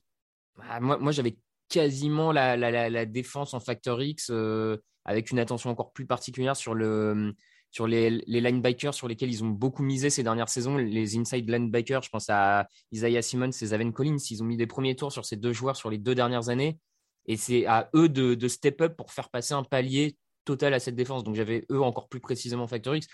Ah, 0.70 0.80
moi, 0.80 0.98
moi 0.98 1.12
j'avais 1.12 1.38
quasiment 1.68 2.32
la, 2.32 2.56
la, 2.56 2.72
la, 2.72 2.90
la 2.90 3.06
défense 3.06 3.54
en 3.54 3.60
Factor 3.60 4.02
X 4.02 4.30
euh, 4.32 4.78
avec 5.04 5.30
une 5.32 5.40
attention 5.40 5.70
encore 5.70 5.92
plus 5.92 6.06
particulière 6.06 6.56
sur, 6.56 6.74
le, 6.74 7.36
sur 7.72 7.88
les, 7.88 8.10
les 8.10 8.42
linebackers 8.42 8.94
sur 8.94 9.08
lesquels 9.08 9.30
ils 9.30 9.44
ont 9.44 9.50
beaucoup 9.50 9.84
misé 9.84 10.10
ces 10.10 10.24
dernières 10.24 10.50
saisons. 10.50 10.78
Les 10.78 11.18
inside 11.18 11.50
linebackers, 11.50 12.04
je 12.04 12.10
pense 12.10 12.30
à 12.30 12.68
Isaiah 12.92 13.22
Simmons 13.22 13.50
et 13.50 13.66
Zaven 13.66 13.94
Collins. 13.94 14.18
Ils 14.30 14.42
ont 14.42 14.46
mis 14.46 14.58
des 14.58 14.68
premiers 14.68 14.96
tours 14.96 15.12
sur 15.12 15.26
ces 15.26 15.36
deux 15.36 15.54
joueurs 15.54 15.76
sur 15.76 15.90
les 15.90 15.98
deux 15.98 16.16
dernières 16.16 16.50
années. 16.50 16.80
Et 17.26 17.38
c'est 17.38 17.66
à 17.68 17.90
eux 17.96 18.10
de, 18.10 18.34
de 18.34 18.48
step 18.48 18.82
up 18.82 18.96
pour 18.98 19.12
faire 19.12 19.30
passer 19.30 19.54
un 19.54 19.64
palier 19.64 20.18
total 20.46 20.74
à 20.74 20.80
cette 20.80 20.96
défense. 20.96 21.24
Donc 21.24 21.36
j'avais 21.36 21.66
eux 21.72 21.82
encore 21.82 22.10
plus 22.10 22.20
précisément 22.20 22.64
en 22.64 22.68
Factor 22.68 22.96
X. 22.96 23.08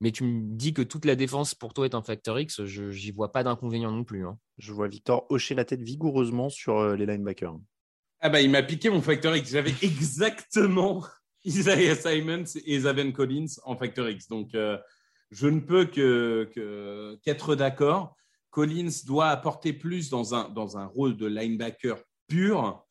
Mais 0.00 0.10
tu 0.10 0.24
me 0.24 0.40
dis 0.56 0.74
que 0.74 0.82
toute 0.82 1.04
la 1.04 1.14
défense 1.14 1.54
pour 1.54 1.72
toi 1.72 1.84
est 1.84 1.94
en 1.94 2.02
Factor 2.02 2.40
X, 2.40 2.64
je 2.64 2.82
n'y 2.82 3.12
vois 3.12 3.30
pas 3.30 3.44
d'inconvénient 3.44 3.92
non 3.92 4.02
plus. 4.02 4.26
hein. 4.26 4.36
Je 4.58 4.72
vois 4.72 4.88
Victor 4.88 5.26
hocher 5.30 5.54
la 5.54 5.64
tête 5.64 5.80
vigoureusement 5.80 6.48
sur 6.48 6.78
euh, 6.78 6.96
les 6.96 7.06
linebackers. 7.06 7.56
Ah 8.18 8.28
bah 8.28 8.40
il 8.40 8.50
m'a 8.50 8.64
piqué 8.64 8.90
mon 8.90 9.00
Factor 9.00 9.36
X. 9.36 9.50
J'avais 9.50 9.74
exactement 9.82 11.04
Isaiah 11.44 11.94
Simons 11.96 12.44
et 12.64 12.80
Zaven 12.80 13.12
Collins 13.12 13.54
en 13.64 13.76
Factor 13.76 14.08
X. 14.08 14.28
Donc 14.28 14.54
euh, 14.54 14.78
je 15.30 15.48
ne 15.48 15.60
peux 15.60 15.86
que 15.86 16.50
que- 16.54 17.18
qu'être 17.24 17.54
d'accord. 17.56 18.16
Collins 18.50 18.90
doit 19.06 19.28
apporter 19.28 19.72
plus 19.72 20.10
dans 20.10 20.34
un 20.34 20.48
dans 20.50 20.76
un 20.76 20.86
rôle 20.86 21.16
de 21.16 21.26
linebacker 21.26 21.98
pur. 22.28 22.84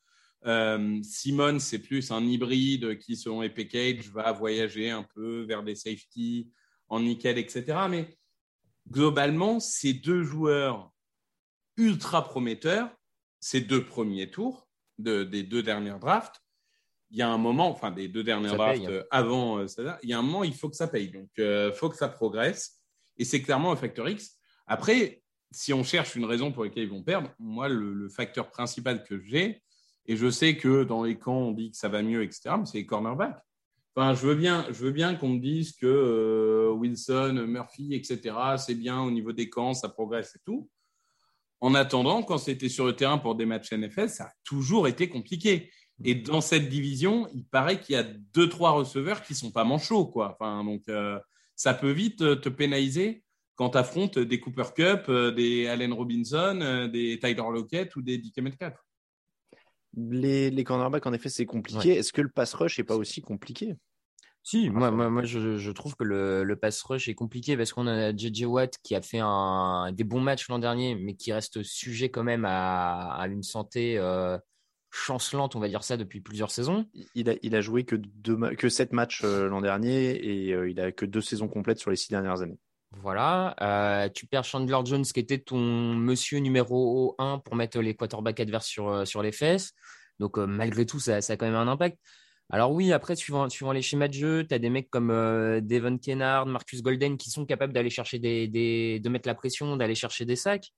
Euh, 0.44 1.00
Simon, 1.04 1.60
c'est 1.60 1.78
plus 1.78 2.10
un 2.10 2.24
hybride 2.24 2.98
qui, 2.98 3.16
selon 3.16 3.42
les 3.42 3.50
packages, 3.50 4.08
va 4.10 4.32
voyager 4.32 4.90
un 4.90 5.04
peu 5.14 5.42
vers 5.44 5.62
des 5.62 5.76
safety 5.76 6.50
en 6.88 6.98
nickel, 7.00 7.38
etc. 7.38 7.64
Mais 7.88 8.18
globalement, 8.90 9.60
ces 9.60 9.92
deux 9.92 10.24
joueurs 10.24 10.90
ultra 11.76 12.24
prometteurs, 12.24 12.90
ces 13.38 13.60
deux 13.60 13.84
premiers 13.84 14.30
tours 14.30 14.68
de- 14.98 15.22
des 15.22 15.44
deux 15.44 15.62
dernières 15.62 16.00
drafts, 16.00 16.41
il 17.12 17.18
y 17.18 17.22
a 17.22 17.28
un 17.28 17.38
moment, 17.38 17.68
enfin 17.70 17.90
des 17.90 18.08
deux 18.08 18.24
dernières 18.24 18.56
drafts 18.56 18.80
paye. 18.84 18.86
euh, 18.90 19.02
avant, 19.10 19.58
euh, 19.58 19.68
ça, 19.68 19.98
il 20.02 20.08
y 20.08 20.14
a 20.14 20.18
un 20.18 20.22
moment, 20.22 20.44
il 20.44 20.54
faut 20.54 20.68
que 20.70 20.76
ça 20.76 20.88
paye. 20.88 21.10
Donc, 21.10 21.28
il 21.36 21.72
faut 21.74 21.88
que 21.90 21.96
ça 21.96 22.08
progresse. 22.08 22.80
Et 23.18 23.24
c'est 23.24 23.42
clairement 23.42 23.70
un 23.70 23.76
facteur 23.76 24.08
X. 24.08 24.38
Après, 24.66 25.22
si 25.50 25.74
on 25.74 25.84
cherche 25.84 26.16
une 26.16 26.24
raison 26.24 26.50
pour 26.50 26.64
laquelle 26.64 26.84
ils 26.84 26.88
vont 26.90 27.02
perdre, 27.02 27.30
moi, 27.38 27.68
le, 27.68 27.92
le 27.92 28.08
facteur 28.08 28.50
principal 28.50 29.04
que 29.04 29.20
j'ai, 29.20 29.62
et 30.06 30.16
je 30.16 30.30
sais 30.30 30.56
que 30.56 30.84
dans 30.84 31.04
les 31.04 31.18
camps, 31.18 31.36
on 31.36 31.52
dit 31.52 31.70
que 31.70 31.76
ça 31.76 31.88
va 31.88 32.02
mieux, 32.02 32.22
etc., 32.22 32.54
mais 32.58 32.64
c'est 32.64 32.78
les 32.78 32.86
cornerbacks. 32.86 33.38
Enfin, 33.94 34.14
je 34.14 34.26
veux 34.26 34.34
bien, 34.34 34.64
je 34.70 34.84
veux 34.84 34.90
bien 34.90 35.14
qu'on 35.14 35.28
me 35.28 35.38
dise 35.38 35.72
que 35.76 35.86
euh, 35.86 36.70
Wilson, 36.72 37.44
Murphy, 37.46 37.94
etc., 37.94 38.34
c'est 38.56 38.74
bien 38.74 39.02
au 39.02 39.10
niveau 39.10 39.32
des 39.32 39.50
camps, 39.50 39.74
ça 39.74 39.90
progresse 39.90 40.34
et 40.34 40.40
tout. 40.46 40.70
En 41.60 41.74
attendant, 41.74 42.22
quand 42.22 42.38
c'était 42.38 42.70
sur 42.70 42.86
le 42.86 42.96
terrain 42.96 43.18
pour 43.18 43.34
des 43.34 43.44
matchs 43.46 43.72
NFL, 43.72 44.08
ça 44.08 44.24
a 44.24 44.32
toujours 44.44 44.88
été 44.88 45.08
compliqué. 45.08 45.70
Et 46.04 46.14
dans 46.14 46.40
cette 46.40 46.68
division, 46.68 47.28
il 47.34 47.44
paraît 47.44 47.80
qu'il 47.80 47.94
y 47.94 47.98
a 47.98 48.02
deux, 48.02 48.48
trois 48.48 48.70
receveurs 48.72 49.22
qui 49.22 49.34
sont 49.34 49.50
pas 49.50 49.64
manchots, 49.64 50.06
quoi. 50.06 50.36
Enfin, 50.38 50.64
donc, 50.64 50.82
euh, 50.88 51.18
ça 51.54 51.74
peut 51.74 51.90
vite 51.90 52.22
euh, 52.22 52.36
te 52.36 52.48
pénaliser 52.48 53.22
quand 53.54 53.70
tu 53.70 53.78
affrontes 53.78 54.18
des 54.18 54.40
Cooper 54.40 54.64
Cup, 54.74 55.04
euh, 55.08 55.30
des 55.30 55.66
Allen 55.68 55.92
Robinson, 55.92 56.88
des 56.92 57.18
Tyler 57.20 57.44
Lockett 57.52 57.94
ou 57.96 58.02
des 58.02 58.18
DK 58.18 58.38
Metcalf. 58.38 58.76
Les, 59.94 60.50
les 60.50 60.64
cornerbacks, 60.64 61.06
en 61.06 61.12
effet, 61.12 61.28
c'est 61.28 61.46
compliqué. 61.46 61.96
Est-ce 61.96 62.12
que 62.12 62.22
le 62.22 62.30
pass 62.30 62.54
rush 62.54 62.78
n'est 62.78 62.84
pas 62.84 62.96
aussi 62.96 63.20
compliqué? 63.20 63.76
Si, 64.44 64.70
moi, 64.70 64.90
Raphaël. 64.90 64.96
moi, 64.96 65.10
moi 65.10 65.24
je, 65.24 65.56
je 65.56 65.70
trouve 65.70 65.94
que 65.94 66.02
le, 66.02 66.42
le 66.42 66.56
pass 66.56 66.82
rush 66.82 67.08
est 67.08 67.14
compliqué 67.14 67.56
parce 67.56 67.72
qu'on 67.72 67.86
a 67.86 68.10
JJ 68.16 68.44
Watt 68.44 68.76
qui 68.82 68.96
a 68.96 69.02
fait 69.02 69.20
un, 69.20 69.92
des 69.92 70.02
bons 70.02 70.20
matchs 70.20 70.48
l'an 70.48 70.58
dernier, 70.58 70.96
mais 70.96 71.14
qui 71.14 71.32
reste 71.32 71.62
sujet 71.62 72.08
quand 72.10 72.24
même 72.24 72.44
à, 72.44 73.14
à 73.14 73.28
une 73.28 73.44
santé 73.44 73.98
euh, 73.98 74.36
chancelante, 74.92 75.56
on 75.56 75.60
va 75.60 75.68
dire 75.68 75.82
ça, 75.82 75.96
depuis 75.96 76.20
plusieurs 76.20 76.50
saisons. 76.50 76.86
Il 77.14 77.28
a, 77.28 77.34
il 77.42 77.56
a 77.56 77.60
joué 77.60 77.84
que, 77.84 77.96
deux, 77.96 78.36
que 78.56 78.68
sept 78.68 78.92
matchs 78.92 79.22
l'an 79.24 79.60
dernier 79.60 80.10
et 80.10 80.50
il 80.68 80.80
a 80.80 80.92
que 80.92 81.06
deux 81.06 81.20
saisons 81.20 81.48
complètes 81.48 81.78
sur 81.78 81.90
les 81.90 81.96
six 81.96 82.10
dernières 82.10 82.42
années. 82.42 82.58
Voilà. 83.00 84.10
tu 84.14 84.26
perds 84.26 84.44
Chandler 84.44 84.78
Jones, 84.84 85.04
qui 85.04 85.18
était 85.18 85.38
ton 85.38 85.58
monsieur 85.58 86.38
numéro 86.38 87.14
1 87.18 87.38
pour 87.38 87.56
mettre 87.56 87.80
les 87.80 87.94
quarterbacks 87.94 88.38
adverses 88.38 88.66
sur, 88.66 89.06
sur 89.06 89.22
les 89.22 89.32
fesses. 89.32 89.72
Donc, 90.20 90.36
malgré 90.36 90.84
tout, 90.84 91.00
ça, 91.00 91.22
ça, 91.22 91.32
a 91.32 91.36
quand 91.36 91.46
même 91.46 91.54
un 91.54 91.68
impact. 91.68 91.98
Alors 92.52 92.72
oui, 92.72 92.92
après, 92.92 93.16
suivant, 93.16 93.48
suivant 93.48 93.72
les 93.72 93.80
schémas 93.80 94.08
de 94.08 94.12
jeu, 94.12 94.46
tu 94.46 94.54
as 94.54 94.58
des 94.58 94.68
mecs 94.68 94.90
comme 94.90 95.10
euh, 95.10 95.62
Devon 95.62 95.96
Kennard, 95.96 96.44
Marcus 96.44 96.82
Golden 96.82 97.16
qui 97.16 97.30
sont 97.30 97.46
capables 97.46 97.72
d'aller 97.72 97.88
chercher 97.88 98.18
des, 98.18 99.00
de 99.00 99.08
mettre 99.08 99.26
la 99.26 99.34
pression, 99.34 99.74
d'aller 99.78 99.94
chercher 99.94 100.26
des 100.26 100.36
sacs. 100.36 100.70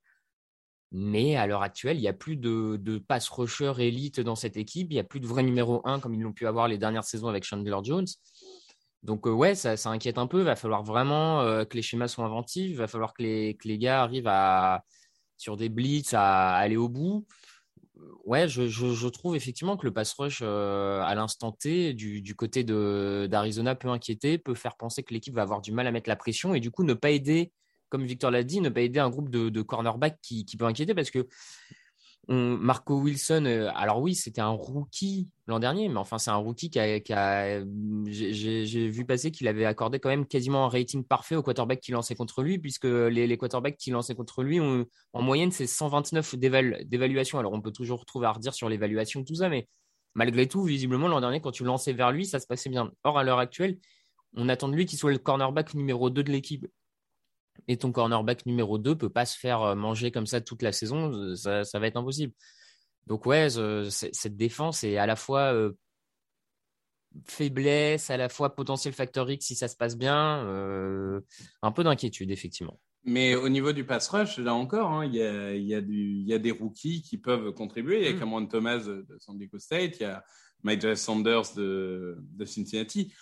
Mais 0.97 1.35
à 1.35 1.47
l'heure 1.47 1.63
actuelle, 1.63 1.97
il 1.97 2.01
n'y 2.01 2.09
a 2.09 2.13
plus 2.13 2.37
de, 2.37 2.77
de 2.81 2.99
pass 2.99 3.29
rusher 3.29 3.73
élite 3.79 4.21
dans 4.21 4.37
cette 4.37 4.57
équipe. 4.57 4.89
Il 4.91 4.95
n'y 4.95 5.01
a 5.01 5.05
plus 5.05 5.21
de 5.21 5.27
vrai 5.27 5.43
numéro 5.43 5.83
1 5.85 5.99
comme 5.99 6.15
ils 6.15 6.21
l'ont 6.21 6.33
pu 6.33 6.47
avoir 6.47 6.69
les 6.69 6.79
dernières 6.79 7.05
saisons 7.05 7.29
avec 7.29 7.43
Chandler 7.43 7.77
Jones. 7.83 8.07
Donc 9.03 9.27
euh, 9.27 9.33
ouais, 9.33 9.55
ça, 9.55 9.75
inquiète 9.91 10.19
un 10.19 10.27
peu. 10.27 10.39
Il 10.39 10.45
va 10.45 10.57
falloir 10.57 10.85
vraiment 10.85 11.41
euh, 11.41 11.65
que 11.65 11.77
les 11.77 11.83
schémas 11.83 12.09
soient 12.09 12.25
inventifs. 12.25 12.71
Il 12.71 12.77
va 12.77 12.87
falloir 12.87 13.13
que 13.13 13.23
les, 13.23 13.55
que 13.57 13.67
les 13.67 13.77
gars 13.77 14.03
arrivent 14.03 14.29
à, 14.29 14.85
sur 15.37 15.57
des 15.57 15.69
blitz 15.69 16.15
à 16.15 16.55
aller 16.55 16.77
au 16.77 16.89
bout 16.89 17.27
ouais, 18.25 18.49
je, 18.49 19.09
trouve 19.09 19.37
effectivement 19.37 19.77
que 19.77 19.87
le 19.87 19.93
pass 19.93 20.13
rush 20.15 20.41
euh, 20.43 21.03
à 21.03 21.15
l'instant 21.15 21.53
T 21.53 21.93
du, 21.95 22.35
côté 22.37 22.65
d'Arizona 22.65 23.75
peut 23.75 23.89
inquiéter, 23.89 24.39
peut 24.39 24.55
faire 24.55 24.77
penser 24.77 25.03
que 25.03 25.13
l'équipe 25.13 25.35
va 25.35 25.43
avoir 25.43 25.61
du 25.61 25.73
mal 25.73 25.87
à 25.87 25.93
mettre 25.93 26.09
la 26.09 26.17
pression 26.17 26.55
et 26.55 26.61
du 26.61 26.71
coup 26.71 26.85
ne 26.85 26.95
pas 26.95 27.11
aider, 27.11 27.53
comme 27.95 28.07
Victor 28.07 28.33
l'a 28.33 28.43
dit, 28.43 28.61
ne 28.61 28.71
pas 28.71 28.81
aider 28.81 28.99
un 28.99 29.09
groupe 29.09 29.31
de, 29.31 29.63
cornerbacks 29.63 30.19
qui, 30.21 30.45
peut 30.59 30.65
inquiéter 30.65 30.95
parce 30.95 31.13
que 31.13 31.29
Marco 32.27 32.99
Wilson, 32.99 33.45
euh, 33.47 33.71
alors 33.73 34.01
oui, 34.01 34.17
c'était 34.17 34.41
un 34.41 34.49
rookie 34.49 35.29
l'an 35.47 35.61
dernier, 35.61 35.89
mais 35.89 35.99
enfin, 35.99 36.19
c'est 36.19 36.33
un 36.33 36.37
rookie 36.37 36.71
qui 36.71 36.81
a. 36.81 37.65
J'ai 38.07 38.89
vu 38.89 39.05
passer 39.05 39.31
qu'il 39.31 39.47
avait 39.47 39.65
accordé 39.65 40.01
quand 40.01 40.09
même 40.09 40.27
quasiment 40.27 40.65
un 40.65 40.69
rating 40.69 41.05
parfait 41.05 41.37
aux 41.37 41.43
quarterbacks 41.45 41.79
qui 41.79 41.93
lançaient 41.93 42.17
contre 42.17 42.43
lui, 42.43 42.59
puisque 42.59 42.87
les, 42.87 43.29
les 43.29 43.39
quarterbacks 43.39 43.77
qui 43.77 43.93
lançaient 43.93 44.17
contre 44.17 44.43
lui, 44.43 44.59
ont, 44.59 44.87
en 45.13 45.23
moyenne, 45.23 45.53
c'est 45.53 45.69
129 45.69 46.35
d'évaluation. 46.35 47.39
Alors, 47.39 47.53
on 47.53 47.61
peut 47.61 47.71
toujours 47.71 48.07
trouver 48.07 48.27
à 48.27 48.33
redire 48.33 48.55
sur 48.55 48.69
l'évaluation, 48.69 49.23
tout 49.23 49.37
ça, 49.37 49.49
mais 49.49 49.69
malgré 50.15 50.49
tout, 50.49 50.65
visiblement, 50.65 51.07
l'an 51.07 51.21
dernier, 51.21 51.41
quand 51.41 51.53
tu 51.53 51.63
lançais 51.63 51.93
vers 51.93 52.11
lui, 52.11 52.27
ça 52.27 52.41
se 52.41 52.49
passait 52.49 52.71
bien. 52.71 52.91
Or, 53.05 53.19
à 53.19 53.23
l'heure 53.23 53.39
actuelle, 53.39 53.79
on 54.33 54.49
attend 54.49 54.67
de 54.67 54.75
lui 54.75 54.85
qu'il 54.85 54.99
soit 54.99 55.13
le 55.13 55.19
cornerback 55.19 55.75
numéro 55.75 56.11
2 56.11 56.25
de 56.25 56.33
l'équipe 56.33 56.67
et 57.69 57.77
ton 57.77 57.93
cornerback 57.93 58.47
numéro 58.47 58.79
2 58.79 58.97
peut 58.97 59.09
pas 59.09 59.27
se 59.27 59.39
faire 59.39 59.63
euh, 59.63 59.75
manger 59.75 60.11
comme 60.11 60.27
ça 60.27 60.41
toute 60.41 60.63
la 60.63 60.73
saison, 60.73 61.13
euh, 61.13 61.35
ça, 61.35 61.79
va 61.79 61.87
être 61.87 61.97
impossible. 61.97 62.33
Donc 63.07 63.27
ouais, 63.27 63.49
cette 63.91 64.37
défense 64.37 64.85
est 64.85 64.97
à 64.97 65.07
la 65.07 65.17
fois 65.17 65.53
euh, 65.53 65.73
faiblesse, 67.27 68.11
à 68.11 68.17
la 68.17 68.29
fois 68.29 68.55
potentiel 68.55 68.95
factor 68.95 69.31
X 69.31 69.47
si 69.47 69.55
ça 69.55 69.69
se 69.69 69.77
passe 69.77 69.97
bien, 69.97 70.41
un 71.63 71.73
peu 71.73 71.85
d'inquiétude 71.85 72.31
effectivement. 72.31 72.81
Mais 73.05 73.35
au 73.35 73.51
niveau 73.51 73.73
du 73.73 73.85
pass 73.85 74.09
rush, 74.09 74.39
là 74.39 74.55
encore, 74.55 74.91
hein, 74.91 75.05
il 75.05 75.15
y, 75.15 75.75
a, 75.75 76.39
des 76.39 76.51
rookies 76.51 77.03
qui 77.03 77.19
peuvent 77.19 77.53
contribuer. 77.53 78.01
Il 78.01 78.05
y 78.07 78.09
a 78.09 78.15
mm. 78.15 78.19
Cameron 78.19 78.47
Thomas 78.47 78.79
de 78.79 79.17
San 79.19 79.37
Diego 79.37 79.59
State, 79.59 79.99
il 80.01 80.05
y 80.05 80.07
a 80.07 80.25
Mike 80.63 80.97
Sanders 80.97 81.55
de, 81.55 82.17
de 82.19 82.45
Cincinnati. 82.47 83.13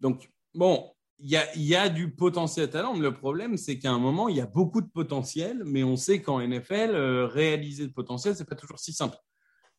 Donc, 0.00 0.28
bon, 0.52 0.92
il 1.18 1.30
y 1.56 1.76
a, 1.76 1.88
du 1.88 2.10
potentiel 2.10 2.68
talent, 2.68 2.94
mais 2.94 3.00
le 3.00 3.14
problème, 3.14 3.56
c'est 3.56 3.78
qu'à 3.78 3.92
un 3.92 3.98
moment, 3.98 4.28
il 4.28 4.36
y 4.36 4.40
a 4.40 4.46
beaucoup 4.46 4.80
de 4.80 4.88
potentiel, 4.88 5.62
mais 5.64 5.84
on 5.84 5.96
sait 5.96 6.20
qu'en 6.20 6.40
NFL, 6.40 6.90
euh, 6.94 7.26
réaliser 7.26 7.84
le 7.84 7.92
potentiel, 7.92 8.34
c'est 8.34 8.48
pas 8.48 8.56
toujours 8.56 8.80
si 8.80 8.92
simple. 8.92 9.16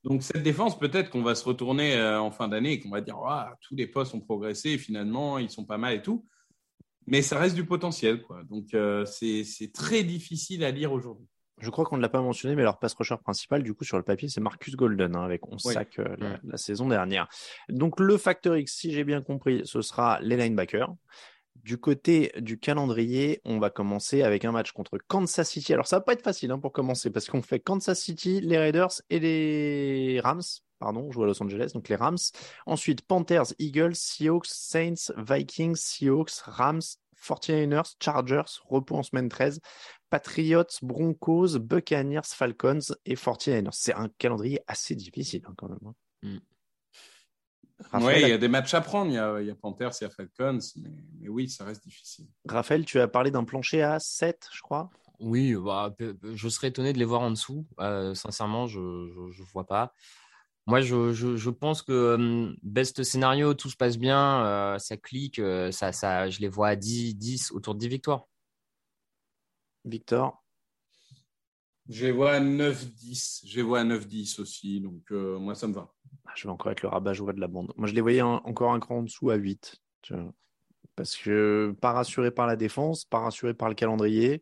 Donc, 0.03 0.23
cette 0.23 0.43
défense, 0.43 0.77
peut-être 0.77 1.09
qu'on 1.09 1.21
va 1.21 1.35
se 1.35 1.43
retourner 1.43 1.95
euh, 1.95 2.19
en 2.19 2.31
fin 2.31 2.47
d'année 2.47 2.73
et 2.73 2.79
qu'on 2.79 2.89
va 2.89 3.01
dire 3.01 3.17
tous 3.61 3.75
les 3.75 3.87
postes 3.87 4.13
ont 4.13 4.21
progressé, 4.21 4.77
finalement, 4.77 5.37
ils 5.37 5.49
sont 5.49 5.65
pas 5.65 5.77
mal 5.77 5.95
et 5.95 6.01
tout. 6.01 6.25
Mais 7.07 7.21
ça 7.21 7.37
reste 7.37 7.55
du 7.55 7.65
potentiel. 7.65 8.21
Quoi. 8.21 8.43
Donc, 8.43 8.73
euh, 8.73 9.05
c'est 9.05 9.71
très 9.73 10.03
difficile 10.03 10.63
à 10.63 10.71
lire 10.71 10.93
aujourd'hui. 10.93 11.27
Je 11.63 11.69
crois 11.69 11.85
qu'on 11.85 11.95
ne 11.95 12.01
l'a 12.01 12.09
pas 12.09 12.21
mentionné, 12.21 12.55
mais 12.55 12.63
leur 12.63 12.77
pass 12.77 12.93
rusher 12.93 13.15
principal, 13.23 13.63
du 13.63 13.73
coup, 13.73 13.85
sur 13.85 13.95
le 13.97 14.03
papier, 14.03 14.27
c'est 14.27 14.41
Marcus 14.41 14.75
Golden, 14.75 15.15
hein, 15.15 15.23
avec 15.23 15.47
11 15.47 15.61
sacs 15.61 15.97
la, 15.97 16.37
la, 16.43 16.57
saison 16.57 16.89
dernière. 16.89 17.29
Donc, 17.69 18.01
le 18.01 18.17
facteur 18.17 18.57
X, 18.57 18.75
si 18.75 18.91
j'ai 18.91 19.05
bien 19.05 19.21
compris, 19.21 19.61
ce 19.63 19.81
sera 19.81 20.19
les 20.21 20.35
linebackers. 20.35 20.93
Du 21.55 21.77
côté 21.77 22.33
du 22.39 22.59
calendrier, 22.59 23.39
on 23.45 23.59
va 23.59 23.69
commencer 23.69 24.23
avec 24.23 24.43
un 24.43 24.51
match 24.51 24.73
contre 24.73 24.97
Kansas 25.07 25.49
City. 25.49 25.71
Alors 25.73 25.87
ça 25.87 25.97
va 25.97 26.01
pas 26.01 26.11
être 26.11 26.23
facile 26.23 26.51
hein, 26.51 26.59
pour 26.59 26.73
commencer 26.73 27.09
parce 27.09 27.27
qu'on 27.27 27.41
fait 27.41 27.59
Kansas 27.59 28.01
City, 28.01 28.41
les 28.41 28.57
Raiders 28.57 28.91
et 29.09 29.19
les 29.19 30.19
Rams. 30.19 30.41
Pardon, 30.79 31.09
je 31.09 31.13
joue 31.13 31.23
à 31.23 31.27
Los 31.27 31.41
Angeles, 31.41 31.71
donc 31.73 31.87
les 31.87 31.95
Rams. 31.95 32.17
Ensuite, 32.65 33.03
Panthers, 33.03 33.53
Eagles, 33.59 33.95
Seahawks, 33.95 34.47
Saints, 34.47 35.13
Vikings, 35.15 35.77
Seahawks, 35.77 36.41
Rams, 36.43 36.81
49ers, 37.23 37.95
Chargers, 37.99 38.59
repos 38.65 38.97
en 38.97 39.03
semaine 39.03 39.29
13, 39.29 39.59
Patriots, 40.09 40.65
Broncos, 40.81 41.59
Buccaneers, 41.59 42.21
Falcons 42.25 42.93
et 43.05 43.15
49ers. 43.15 43.71
C'est 43.71 43.93
un 43.93 44.09
calendrier 44.17 44.61
assez 44.67 44.95
difficile 44.95 45.43
hein, 45.47 45.53
quand 45.57 45.69
même. 45.69 45.79
Hein. 45.85 45.93
Mm. 46.23 46.39
Oui, 47.95 48.13
il 48.21 48.29
y 48.29 48.31
a 48.31 48.37
des 48.37 48.47
matchs 48.47 48.73
à 48.73 48.81
prendre. 48.81 49.11
Il 49.11 49.15
y 49.15 49.17
a, 49.17 49.41
il 49.41 49.47
y 49.47 49.51
a 49.51 49.55
Panthers, 49.55 49.91
il 49.99 50.03
y 50.05 50.07
a 50.07 50.09
Falcons, 50.09 50.59
mais, 50.77 51.27
oui, 51.27 51.49
ça 51.49 51.65
reste 51.65 51.83
difficile. 51.83 52.27
Raphaël, 52.47 52.85
tu 52.85 52.99
as 52.99 53.07
parlé 53.07 53.31
d'un 53.31 53.43
plancher 53.43 53.81
à 53.81 53.99
7, 53.99 54.47
je 54.53 54.61
crois. 54.61 54.89
Oui, 55.19 55.55
bah, 55.55 55.93
je 56.33 56.49
serais 56.49 56.67
étonné 56.67 56.93
de 56.93 56.99
les 56.99 57.05
voir 57.05 57.21
en 57.21 57.31
dessous. 57.31 57.65
Euh, 57.79 58.13
sincèrement, 58.13 58.67
je 58.67 58.79
ne 58.79 59.51
vois 59.51 59.65
pas. 59.65 59.93
Moi, 60.65 60.79
je, 60.81 61.11
je, 61.11 61.49
pense 61.49 61.81
que 61.81 62.55
best 62.63 63.03
scénario, 63.03 63.53
tout 63.53 63.69
se 63.69 63.75
passe 63.75 63.97
bien, 63.97 64.45
euh, 64.45 64.79
ça 64.79 64.95
clique, 64.95 65.39
euh, 65.39 65.71
ça, 65.71 65.91
ça, 65.91 66.29
je 66.29 66.39
les 66.39 66.47
vois 66.47 66.69
à 66.69 66.75
10, 66.77 67.15
10, 67.15 67.51
autour 67.51 67.75
de 67.75 67.79
10 67.79 67.89
victoires. 67.89 68.27
Victor? 69.83 70.41
Je 71.89 72.05
les 72.05 72.11
vois 72.13 72.31
à 72.31 72.39
9-10. 72.39 73.41
Je 73.45 73.57
les 73.57 73.61
vois 73.61 73.81
à 73.81 73.83
9-10 73.83 74.39
aussi, 74.39 74.79
donc 74.79 75.11
moi, 75.11 75.53
ça 75.53 75.67
me 75.67 75.73
va. 75.73 75.93
Ah, 76.25 76.31
je 76.35 76.47
vais 76.47 76.51
encore 76.51 76.71
être 76.71 76.81
le 76.81 76.87
rabat-joie 76.87 77.33
de 77.33 77.41
la 77.41 77.47
bande. 77.47 77.73
Moi, 77.75 77.87
je 77.87 77.93
les 77.93 77.99
voyais 78.01 78.21
encore 78.21 78.71
un 78.71 78.79
cran 78.79 78.99
en 78.99 79.03
dessous 79.03 79.29
à 79.31 79.35
8. 79.35 79.81
Parce 80.95 81.17
que 81.17 81.75
pas 81.81 81.91
rassuré 81.91 82.31
par 82.31 82.47
la 82.47 82.55
défense, 82.55 83.05
pas 83.05 83.19
rassuré 83.19 83.53
par 83.53 83.67
le 83.67 83.75
calendrier, 83.75 84.41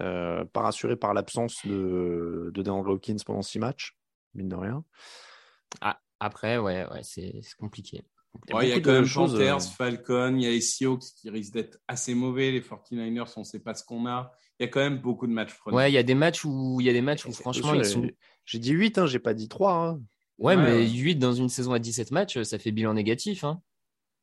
euh, 0.00 0.44
pas 0.46 0.62
rassuré 0.62 0.96
par 0.96 1.12
l'absence 1.12 1.66
de, 1.66 2.50
de 2.52 2.62
DeAndre 2.62 2.90
Hopkins 2.90 3.16
pendant 3.24 3.42
6 3.42 3.58
matchs, 3.58 3.96
mine 4.34 4.48
de 4.48 4.56
rien. 4.56 4.84
Ah, 5.80 6.00
après, 6.20 6.58
ouais, 6.58 6.86
ouais 6.90 7.02
c'est 7.02 7.40
compliqué. 7.58 8.02
Il 8.48 8.68
y 8.68 8.72
a, 8.72 8.80
quand 8.80 8.92
même 8.92 9.08
Panthers, 9.08 9.56
euh, 9.56 9.58
Falcon, 9.76 10.36
il 10.36 10.42
y 10.42 10.46
a 10.46 10.50
les 10.50 10.62
Seahawks 10.62 11.04
qui 11.20 11.28
risquent 11.28 11.52
d'être 11.52 11.78
assez 11.86 12.14
mauvais, 12.14 12.50
les 12.50 12.62
49ers, 12.62 13.30
on 13.36 13.40
ne 13.40 13.44
sait 13.44 13.58
pas 13.58 13.74
ce 13.74 13.84
qu'on 13.84 14.06
a. 14.06 14.32
Il 14.58 14.64
y 14.64 14.66
a 14.66 14.68
quand 14.68 14.80
même 14.80 14.98
beaucoup 14.98 15.26
de 15.26 15.32
matchs. 15.32 15.54
Ouais, 15.66 15.90
il 15.90 15.94
y 15.94 15.98
a 15.98 16.02
des 16.02 16.14
matchs 16.14 16.44
où, 16.44 16.78
il 16.80 16.86
y 16.86 16.90
a 16.90 16.92
des 16.92 17.02
matchs 17.02 17.26
où 17.26 17.32
franchement, 17.32 17.74
ils 17.74 17.84
sont... 17.84 18.06
J'ai 18.44 18.58
dit 18.58 18.70
8, 18.70 18.98
hein, 18.98 19.06
j'ai 19.06 19.18
pas 19.18 19.34
dit 19.34 19.48
3. 19.48 19.72
Hein. 19.72 20.00
Ouais, 20.38 20.56
mais 20.56 20.88
8 20.88 21.16
dans 21.16 21.34
une 21.34 21.48
saison 21.48 21.72
à 21.72 21.78
17 21.78 22.10
matchs, 22.10 22.42
ça 22.42 22.58
fait 22.58 22.72
bilan 22.72 22.94
négatif. 22.94 23.44
Hein. 23.44 23.60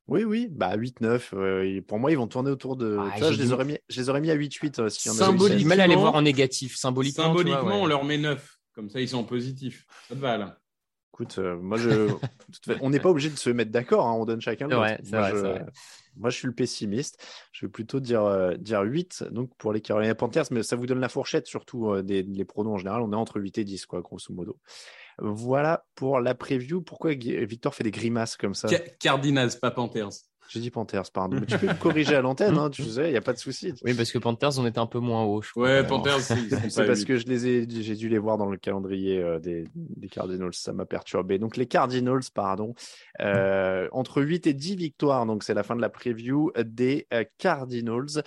Oui, 0.07 0.23
oui, 0.23 0.47
bah 0.49 0.75
8-9. 0.75 1.81
pour 1.81 1.99
moi, 1.99 2.11
ils 2.11 2.17
vont 2.17 2.27
tourner 2.27 2.49
autour 2.49 2.75
de. 2.75 2.97
Ah, 2.99 3.31
je, 3.31 3.39
les 3.39 3.51
aurais 3.51 3.65
mis, 3.65 3.77
je 3.89 4.01
les 4.01 4.09
aurais 4.09 4.21
mis 4.21 4.31
à 4.31 4.35
8-8 4.35 4.81
euh, 4.81 4.89
si 4.89 5.07
Symboliquement, 5.07 5.69
mal 5.69 5.81
à 5.81 5.87
les 5.87 5.95
voir 5.95 6.15
en 6.15 6.23
négatif. 6.23 6.75
Symboliquement, 6.77 7.25
symboliquement 7.25 7.83
on 7.83 7.85
leur 7.85 8.03
met 8.03 8.17
9. 8.17 8.57
Comme 8.73 8.89
ça, 8.89 8.99
ils 9.01 9.09
sont 9.09 9.23
positifs. 9.23 9.85
Ça 10.07 10.15
te 10.15 10.19
va, 10.19 10.37
là? 10.37 10.57
Écoute, 11.19 11.37
euh, 11.39 11.57
moi, 11.57 11.77
je... 11.77 12.07
on 12.81 12.89
n'est 12.89 13.01
pas 13.01 13.09
obligé 13.09 13.29
de 13.29 13.35
se 13.35 13.49
mettre 13.49 13.71
d'accord. 13.71 14.07
Hein, 14.07 14.13
on 14.13 14.23
donne 14.23 14.39
chacun 14.39 14.69
le 14.69 14.79
ouais, 14.79 14.97
moi, 15.11 15.29
je... 15.29 15.59
moi, 16.15 16.29
je 16.29 16.37
suis 16.37 16.47
le 16.47 16.53
pessimiste. 16.53 17.21
Je 17.51 17.65
vais 17.65 17.69
plutôt 17.69 17.99
dire, 17.99 18.23
euh, 18.23 18.55
dire 18.55 18.81
8 18.81 19.25
donc 19.31 19.51
pour 19.57 19.73
les 19.73 19.81
Carolina 19.81 20.15
Panthers, 20.15 20.45
mais 20.51 20.63
ça 20.63 20.77
vous 20.77 20.85
donne 20.85 21.01
la 21.01 21.09
fourchette, 21.09 21.45
surtout 21.45 22.01
des, 22.01 22.23
les 22.23 22.45
pronos 22.45 22.73
en 22.73 22.77
général. 22.77 23.01
On 23.01 23.11
est 23.11 23.17
entre 23.17 23.41
8 23.41 23.57
et 23.57 23.63
10, 23.65 23.85
quoi, 23.85 23.99
grosso 23.99 24.33
modo. 24.33 24.57
Voilà 25.17 25.85
pour 25.95 26.21
la 26.21 26.35
preview. 26.35 26.81
Pourquoi 26.81 27.11
Victor 27.13 27.75
fait 27.75 27.83
des 27.83 27.91
grimaces 27.91 28.37
comme 28.37 28.55
ça? 28.55 28.69
Cardinals, 28.99 29.51
pas 29.61 29.71
Panthers. 29.71 30.28
J'ai 30.49 30.59
dit 30.59 30.71
Panthers, 30.71 31.11
pardon. 31.13 31.37
Mais 31.39 31.45
tu 31.45 31.57
peux 31.57 31.67
me 31.67 31.79
corriger 31.79 32.15
à 32.15 32.21
l'antenne, 32.21 32.57
hein, 32.57 32.69
tu 32.69 32.83
sais, 32.83 33.07
il 33.07 33.11
n'y 33.11 33.17
a 33.17 33.21
pas 33.21 33.33
de 33.33 33.37
souci. 33.37 33.73
Oui, 33.83 33.93
parce 33.93 34.11
que 34.11 34.17
Panthers, 34.17 34.57
on 34.57 34.65
était 34.65 34.79
un 34.79 34.87
peu 34.87 34.99
moins 34.99 35.23
haut. 35.23 35.43
ouais, 35.55 35.85
Panthers, 35.85 36.21
c'est 36.69 36.85
parce 36.85 37.05
que 37.05 37.17
je 37.17 37.27
les 37.27 37.47
ai, 37.47 37.67
j'ai 37.69 37.95
dû 37.95 38.09
les 38.09 38.17
voir 38.17 38.37
dans 38.37 38.49
le 38.49 38.57
calendrier 38.57 39.21
euh, 39.21 39.39
des, 39.39 39.65
Cardinals, 40.11 40.53
ça 40.53 40.73
m'a 40.73 40.85
perturbé. 40.85 41.37
Donc 41.37 41.55
les 41.55 41.67
Cardinals, 41.67 42.23
pardon, 42.33 42.73
euh, 43.21 43.87
entre 43.91 44.23
8 44.23 44.47
et 44.47 44.53
10 44.53 44.75
victoires, 44.75 45.25
donc 45.27 45.43
c'est 45.43 45.53
la 45.53 45.61
fin 45.61 45.75
de 45.75 45.81
la 45.81 45.89
preview 45.89 46.51
des 46.57 47.05
euh, 47.13 47.23
Cardinals. 47.37 48.23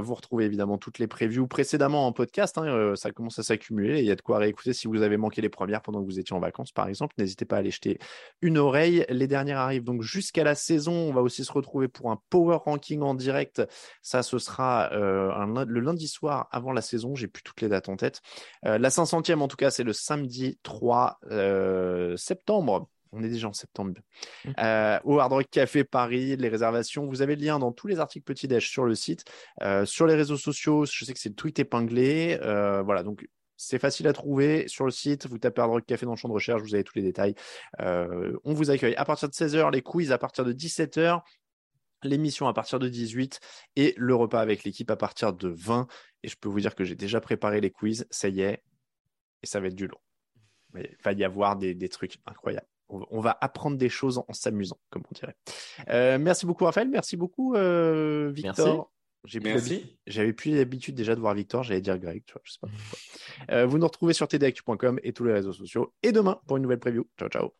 vous 0.00 0.14
retrouvez 0.14 0.44
évidemment 0.44 0.78
toutes 0.78 1.00
les 1.00 1.08
previews 1.08 1.48
précédemment 1.48 2.06
en 2.06 2.12
podcast, 2.12 2.56
hein, 2.56 2.94
ça 2.94 3.10
commence 3.10 3.38
à 3.40 3.42
s'accumuler, 3.42 3.98
il 3.98 4.06
y 4.06 4.12
a 4.12 4.16
de 4.16 4.22
quoi 4.22 4.38
réécouter 4.38 4.72
si 4.72 4.86
vous 4.86 5.02
avez 5.02 5.16
manqué 5.16 5.42
les 5.42 5.48
premières 5.48 5.82
pendant 5.82 6.00
que 6.00 6.06
vous 6.06 6.20
étiez 6.20 6.36
en 6.36 6.40
vacances, 6.40 6.70
par 6.70 6.88
exemple. 6.88 7.14
N'hésitez 7.18 7.44
pas 7.44 7.56
à 7.56 7.58
aller 7.58 7.72
jeter 7.72 7.98
une 8.42 8.58
oreille. 8.58 9.04
Les 9.08 9.26
dernières 9.26 9.58
arrivent 9.58 9.84
donc 9.84 10.02
jusqu'à 10.02 10.44
la 10.44 10.54
saison, 10.54 10.92
on 10.92 11.12
va 11.12 11.20
aussi 11.20 11.44
se 11.44 11.52
retrouver 11.52 11.63
retrouver 11.64 11.88
pour 11.88 12.10
un 12.10 12.20
power 12.30 12.58
ranking 12.64 13.00
en 13.02 13.14
direct. 13.14 13.62
Ça, 14.02 14.22
ce 14.22 14.38
sera 14.38 14.90
le 14.92 15.80
lundi 15.80 16.08
soir 16.08 16.48
avant 16.50 16.72
la 16.72 16.82
saison. 16.82 17.14
J'ai 17.14 17.28
plus 17.28 17.42
toutes 17.42 17.60
les 17.60 17.68
dates 17.68 17.88
en 17.88 17.96
tête. 17.96 18.20
la 18.62 18.88
500e, 18.88 19.40
en 19.40 19.48
tout 19.48 19.56
cas, 19.56 19.70
c'est 19.70 19.84
le 19.84 19.92
samedi 19.92 20.58
3 20.62 21.18
septembre 22.16 22.88
on 23.14 23.22
est 23.22 23.28
déjà 23.28 23.48
en 23.48 23.52
septembre. 23.52 23.94
Mmh. 24.44 24.50
Euh, 24.58 24.98
au 25.04 25.18
Hard 25.20 25.32
Rock 25.32 25.46
Café 25.50 25.84
Paris, 25.84 26.36
les 26.36 26.48
réservations. 26.48 27.06
Vous 27.06 27.22
avez 27.22 27.36
le 27.36 27.44
lien 27.44 27.58
dans 27.58 27.72
tous 27.72 27.86
les 27.86 28.00
articles 28.00 28.24
Petit 28.24 28.48
Déj 28.48 28.68
sur 28.68 28.84
le 28.84 28.94
site. 28.94 29.24
Euh, 29.62 29.84
sur 29.84 30.06
les 30.06 30.14
réseaux 30.14 30.36
sociaux, 30.36 30.84
je 30.84 31.04
sais 31.04 31.12
que 31.12 31.18
c'est 31.18 31.30
le 31.30 31.34
tweet 31.34 31.58
épinglé. 31.58 32.38
Euh, 32.42 32.82
voilà, 32.82 33.02
donc 33.02 33.26
c'est 33.56 33.78
facile 33.78 34.08
à 34.08 34.12
trouver 34.12 34.66
sur 34.68 34.84
le 34.84 34.90
site. 34.90 35.26
Vous 35.26 35.38
tapez 35.38 35.62
Hard 35.62 35.70
Rock 35.70 35.86
Café 35.86 36.06
dans 36.06 36.12
le 36.12 36.18
champ 36.18 36.28
de 36.28 36.34
recherche, 36.34 36.62
vous 36.62 36.74
avez 36.74 36.84
tous 36.84 36.96
les 36.96 37.02
détails. 37.02 37.34
on 37.78 38.52
vous 38.52 38.70
accueille 38.70 38.96
à 38.96 39.04
partir 39.04 39.28
de 39.28 39.34
16h, 39.34 39.72
les 39.72 39.82
quiz 39.82 40.12
à 40.12 40.18
partir 40.18 40.44
de 40.44 40.52
17h 40.52 41.22
l'émission 42.04 42.46
à 42.48 42.52
partir 42.52 42.78
de 42.78 42.88
18 42.88 43.40
et 43.76 43.94
le 43.96 44.14
repas 44.14 44.40
avec 44.40 44.64
l'équipe 44.64 44.90
à 44.90 44.96
partir 44.96 45.32
de 45.32 45.48
20. 45.48 45.86
Et 46.22 46.28
je 46.28 46.36
peux 46.36 46.48
vous 46.48 46.60
dire 46.60 46.74
que 46.74 46.84
j'ai 46.84 46.96
déjà 46.96 47.20
préparé 47.20 47.60
les 47.60 47.70
quiz, 47.70 48.06
ça 48.10 48.28
y 48.28 48.40
est, 48.40 48.62
et 49.42 49.46
ça 49.46 49.60
va 49.60 49.66
être 49.66 49.74
du 49.74 49.86
long. 49.86 49.98
Mais 50.72 50.90
il 50.90 51.02
va 51.02 51.12
y 51.12 51.24
avoir 51.24 51.56
des 51.56 51.88
trucs 51.88 52.18
incroyables 52.26 52.66
on 52.88 53.20
va 53.20 53.36
apprendre 53.40 53.76
des 53.76 53.88
choses 53.88 54.18
en, 54.18 54.32
s'amusant, 54.32 54.78
comme 54.90 55.02
on 55.10 55.14
dirait. 55.14 55.36
Euh, 55.88 56.18
merci 56.18 56.46
beaucoup, 56.46 56.64
Raphaël. 56.64 56.88
Merci 56.88 57.16
beaucoup, 57.16 57.54
euh, 57.54 58.30
Victor. 58.32 58.90
Merci. 59.42 59.98
J'avais 60.06 60.34
plus 60.34 60.54
l'habitude 60.54 60.94
déjà 60.94 61.14
de 61.14 61.20
voir 61.20 61.34
Victor, 61.34 61.62
j'allais 61.62 61.80
dire 61.80 61.98
Greg, 61.98 62.22
tu 62.26 62.34
vois, 62.34 62.42
sais 62.44 62.58
pas 62.60 63.54
euh, 63.54 63.64
vous 63.64 63.78
nous 63.78 63.86
retrouvez 63.86 64.12
sur 64.12 64.28
tdactu.com 64.28 65.00
et 65.02 65.14
tous 65.14 65.24
les 65.24 65.32
réseaux 65.32 65.54
sociaux. 65.54 65.94
Et 66.02 66.12
demain 66.12 66.38
pour 66.46 66.58
une 66.58 66.64
nouvelle 66.64 66.78
preview. 66.78 67.08
Ciao, 67.18 67.30
ciao. 67.30 67.54